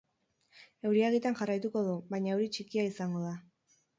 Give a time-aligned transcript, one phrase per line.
[0.89, 3.37] Euria egiten jarraituko du, baina euri txikia izango da.